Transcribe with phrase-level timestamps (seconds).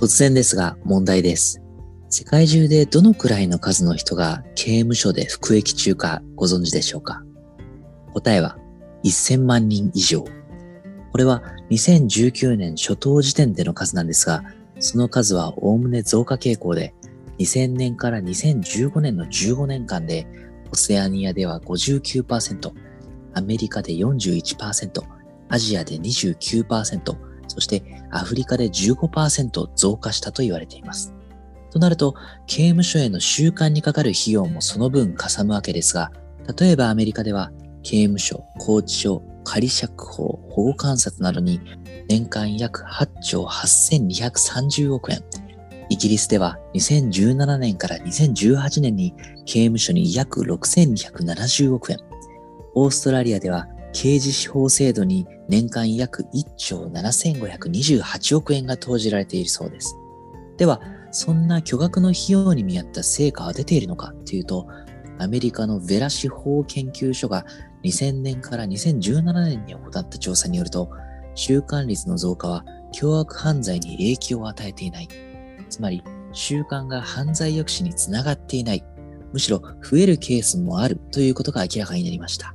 [0.00, 1.60] 突然ですが問題です。
[2.08, 7.24] 世界中でどのくらいの数の人が刑務所で服役中かご存知でしょうか？
[8.14, 8.56] 答えは
[9.02, 10.24] 1000万人以上。
[11.10, 14.44] これは2019年初頭時点での数なんですが、
[14.78, 16.94] その数はおおむね増加傾向で、
[17.40, 20.28] 2000年から2015年の15年間で、
[20.70, 22.70] オセアニアでは59%、
[23.34, 25.02] アメリカで41%、
[25.48, 27.16] アジアで29%、
[27.58, 31.12] そしてアフリカで15%増加したと言われています。
[31.72, 32.14] となると、
[32.46, 36.12] 刑務所への収監にかかる費用もその分かさむわけですが、
[36.56, 37.50] 例えばアメリカでは
[37.82, 41.60] 刑務所、拘置所、仮釈放、保護観察などに
[42.08, 45.24] 年間約8兆8230億円。
[45.88, 49.14] イギリスでは2017年から2018年に
[49.46, 51.98] 刑務所に約6270億円。
[52.76, 59.96] オーストラリアでは刑事司法制度に年間約1兆7528億円が投じられているそうです。
[60.56, 64.66] では、そんな巨額の費用に見合った成果は出ているのかというと、
[65.18, 67.44] アメリカのヴェラ司法研究所が
[67.82, 70.90] 2000年から2017年に行った調査によると、
[71.34, 75.08] 習慣率の増加は凶悪犯罪に影響を与えていない。
[75.70, 78.84] つまり、習慣が犯罪抑止につながっていない。
[79.32, 82.54] むしろ増えるケースもあるということが明らかになりました。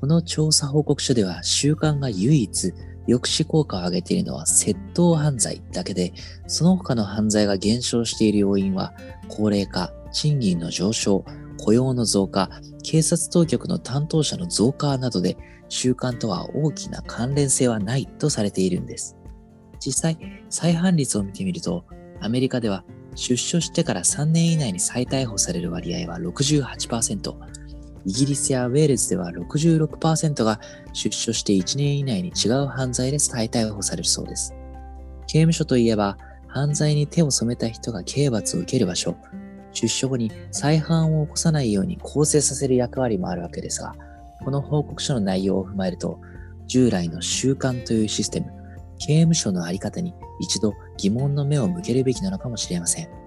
[0.00, 2.72] この調査報告書では習慣が唯一
[3.06, 6.12] 抑止効果を上げているのは窃盗犯罪だけで、
[6.46, 8.94] その他の犯罪が減少している要因は
[9.28, 11.24] 高齢化、賃金の上昇、
[11.58, 12.48] 雇用の増加、
[12.82, 15.36] 警察当局の担当者の増加などで
[15.68, 19.16] 習慣とは大きな関連性はないとされているんです。
[19.80, 21.84] 実際、再犯率を見てみると、
[22.20, 27.59] アメリカでは出所してから3年以内に再逮捕される割合は68%、
[28.06, 30.60] イギリスやウェールズでは66%が
[30.92, 34.54] 出所して1年以内に違う犯罪で再逮捕されるそうです。
[35.26, 36.16] 刑務所といえば、
[36.48, 39.16] 犯罪に手を染めた人が刑罰を受ける場所、
[39.72, 43.94] 出所後に再犯を起こさないように構成させる役割もあるわけですが、
[44.44, 46.18] この報告書の内容を踏まえると、
[46.66, 48.46] 従来の習慣というシステム、
[48.98, 53.19] 刑務所のあり方に一度疑問の目を向けるべきなのかもしれません。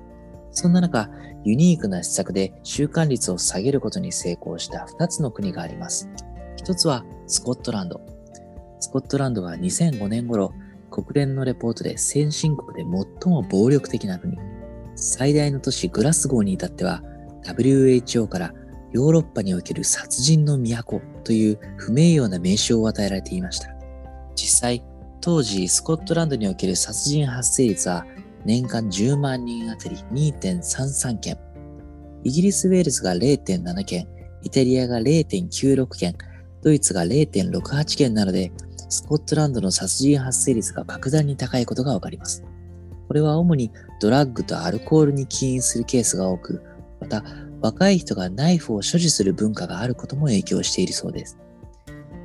[0.53, 1.09] そんな中、
[1.43, 6.09] ユニークな施策で習慣率を下げることに成功した2つの国があります。
[6.55, 7.99] 一つはスコットランド。
[8.79, 10.53] スコットランドは2005年頃、
[10.89, 12.83] 国連のレポートで先進国で
[13.21, 14.37] 最も暴力的な国、
[14.95, 17.01] 最大の都市グラスゴーに至っては
[17.45, 18.53] WHO から
[18.91, 23.69] ヨーロッパにおける殺人の都という不名誉な名称を与えられていました。
[24.35, 24.83] 実際、
[25.19, 28.05] 当時スコットランドにおける殺人発生率は
[28.45, 31.37] 年間10万人あたり2.33件、
[32.23, 34.07] イギリス・ウェールズが0.7件、
[34.43, 36.15] イタリアが0.96件、
[36.61, 38.51] ドイツが0.68件なので、
[38.89, 42.43] スコットランドの殺人発生率が格段に高いことがわかります。
[43.07, 46.61] これは主にドラッグとアルコールに起因するケースが多く、
[46.99, 47.23] また
[47.61, 51.37] 若い人がナイフを所持する文化があることも影響しているそうです。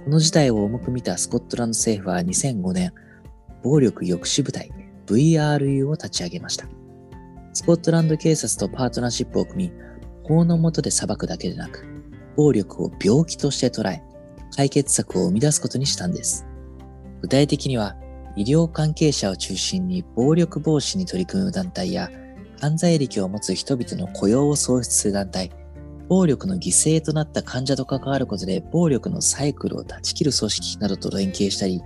[0.04, 2.92] この事態を重く見たスコットランド政府は2005年、
[3.62, 4.70] 暴力抑止部隊
[5.08, 6.66] VRU を立ち上げました。
[7.52, 9.72] スコットランド警察とパートナーシップを組み、
[10.22, 11.86] 法の下で裁くだけでなく、
[12.36, 14.02] 暴力を病気として捉え、
[14.54, 16.46] 解決策を生み出すことにしたんです。
[17.22, 17.96] 具体的には、
[18.36, 22.10] 医療関係者を中心に暴力防止に取り組む団体や、
[22.60, 25.50] 犯罪歴を持つ人々の雇用を創出する団体、
[26.08, 31.82] 暴力の犠牲となった患者と関わることで暴力のサイクルを断ち切る組織などと連携したり、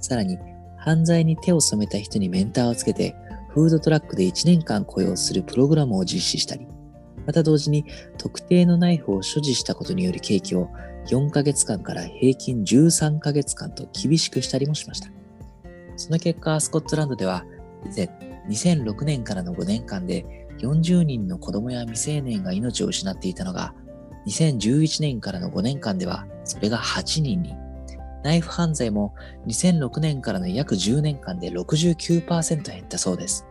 [0.00, 0.38] さらに
[0.84, 3.14] 犯罪に手を染めた人にメンターをつけて、
[3.50, 6.66] フードトラックで1年間雇用するプログラムを実施したり、
[7.24, 7.84] また同時に
[8.18, 10.68] 特定のナイフを所持したことによる刑期を
[11.06, 15.08] 4ヶ月間から平均13ヶ月間と厳しくしたりもしました。
[15.96, 17.44] その結果、スコットランドでは、
[17.84, 18.08] 以前、
[18.48, 23.72] 2006年からの5年間で40人の子供や未成年が命を失っていたのが、
[24.26, 27.54] 2011年からの5年間では、それが8人に
[28.22, 29.14] ナイフ犯罪も
[29.46, 33.46] 2006年からの約10年間で69%減ったそうです。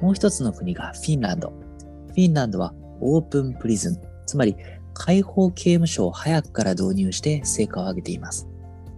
[0.00, 1.52] もう一つの国がフィンランド。
[2.08, 4.56] フィンランドはオープンプリズン、つまり
[4.94, 8.48] 開放刑務所を早くから導入して成果を上げています。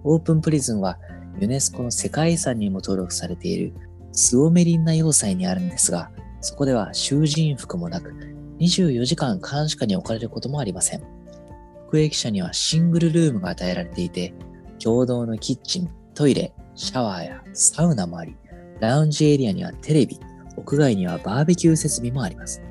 [0.03, 0.99] オープンプリズンは
[1.41, 3.75] ユネスコの世界遺産にも登録されている
[4.13, 6.11] スオメリンナ要塞にあるんですが、
[6.41, 8.15] そこでは囚人服もなく、
[8.61, 11.03] 24時間監視下に置かれることもありません。
[11.89, 14.35] 服役者にはシングルルームが与えられていて、
[14.85, 18.37] 共同のキッチン、トイレ、シャワーやサウナもあり、
[18.81, 20.21] ラウンジエリアにはテレビ、
[20.59, 22.63] 屋外にはバーベキュー設備もあります。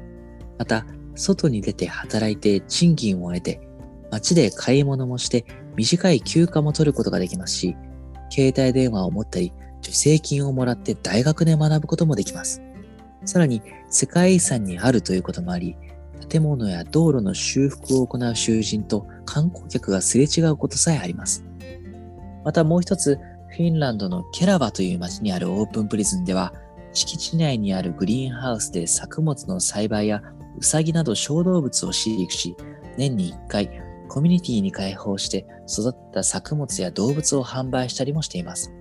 [0.60, 3.68] また、外に出て働いて賃金を得て、
[4.12, 5.44] 街で買い物もして
[5.76, 7.76] 短い休暇も取ることができますし、
[8.30, 9.52] 携帯電話を持ったり、
[9.82, 12.62] 助成金をもらって大学で学ぶこともできます。
[13.26, 15.76] さらに、世界遺産にあるということもあり、
[16.30, 21.44] 建物や道路の修復を行う囚人と観光客がすれ違うことさえあります。
[22.44, 23.20] またもう一つ、
[23.50, 26.54] フィンランドのケラバという町にあるオープンプリズンでは、
[26.94, 30.22] 敷地内にあるグリーンハウスで作物の栽培や
[30.58, 32.56] ウサギなど小動物を飼育し、
[32.98, 38.72] 年に1回コミュニティに開放して育った作物や動物を販売したりもしています。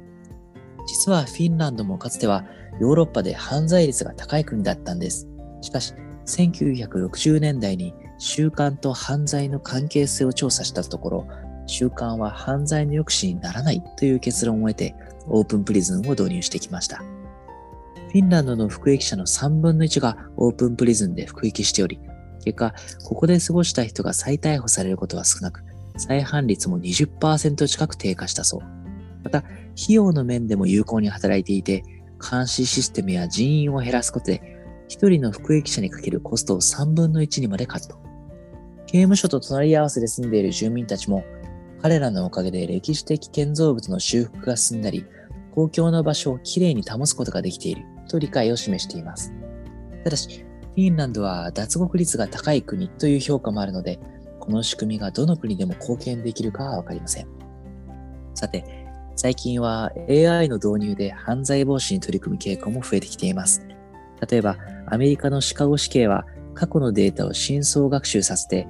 [0.87, 2.44] 実はフィンランドもかつては
[2.81, 5.29] ヨーロッパで犯罪率が高い国だったんです。
[5.61, 5.94] しかし、
[6.26, 11.26] 1960年代に習慣と犯罪の関係性を調査したところ、
[11.72, 14.94] 習慣は犯罪の抑止にならないという結論を得て、
[15.26, 16.98] オープンプリズンを導入してきました。
[16.98, 21.98] フィンランドの服役者の3分の1がオープンプリズンで服役しており、
[22.44, 22.74] 結果、
[23.04, 25.64] ここで過ごした人が再逮捕されることは少なく、
[25.96, 28.60] 再犯率も20%近く低下したそう。
[29.24, 29.54] また、費
[29.88, 31.84] 用の面でも有効に働いていて、
[32.20, 34.42] 監視システムや人員を減らすことで、
[34.88, 37.96] 1人の服役者にかけるコストを3分の1にまでカット。
[38.86, 41.24] 刑務所と隣り合わせで住んでいる住民たちも、
[41.82, 45.05] 彼らのおかげで歴史的建造物の修復が進んだり、
[45.52, 49.32] 公共の場所をきれいに保つことができていると理解を示しています。
[50.05, 50.44] ただし、
[50.75, 53.99] フィンランドは脱獄率が高い国という評価もあるので、
[54.38, 57.26] この仕組みがどの国でも貢献できるかはわかりません。
[58.34, 58.64] さて、
[59.17, 63.67] 最近は AI の導入で犯罪防止に取り組む傾向も増えてきています。
[64.31, 64.56] 例えば、
[64.87, 66.25] アメリカのシカゴ市警は
[66.55, 68.69] 過去のデータを深層学習させて、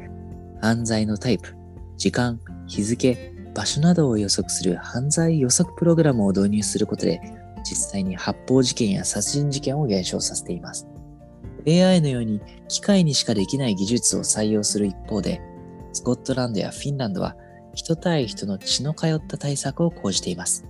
[0.63, 1.55] 犯罪のタイプ、
[2.03, 7.21] 時間、日付、場所などを予測する犯罪予測プログラムを導入することで、
[7.63, 10.89] 実際に発砲事件や殺人事件を減少させています。
[11.65, 15.41] AI のように機械にしかできない技術を採用する一方で、
[15.93, 17.37] スコットランドやフィンランドは
[17.73, 20.65] 人対人の血の通った対策を講じています。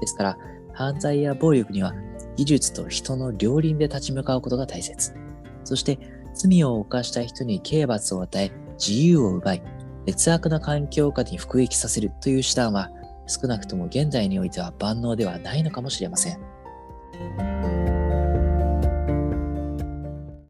[0.00, 0.38] ですから、
[0.72, 1.96] 犯罪や暴力には
[2.36, 5.16] 技術と人の両輪で立ち向かうことが大切。
[5.64, 5.98] そして、
[6.32, 9.62] 罪を犯した人に刑罰を与え、自由を奪い、
[10.06, 12.90] 劣悪な環境下に服役させるという手段は、
[13.26, 17.55] 少なくとも現代においては万能ではないのかもしれません。